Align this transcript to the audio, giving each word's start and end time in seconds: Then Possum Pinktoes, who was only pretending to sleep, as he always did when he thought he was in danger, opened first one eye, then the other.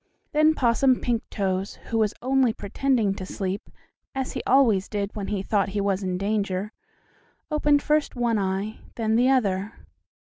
Then 0.31 0.55
Possum 0.55 0.95
Pinktoes, 0.99 1.75
who 1.75 1.99
was 1.99 2.15
only 2.23 2.53
pretending 2.53 3.13
to 3.13 3.23
sleep, 3.23 3.69
as 4.15 4.31
he 4.31 4.41
always 4.47 4.87
did 4.89 5.15
when 5.15 5.27
he 5.27 5.43
thought 5.43 5.69
he 5.69 5.79
was 5.79 6.01
in 6.01 6.17
danger, 6.17 6.73
opened 7.51 7.83
first 7.83 8.15
one 8.15 8.39
eye, 8.39 8.79
then 8.95 9.15
the 9.15 9.29
other. 9.29 9.73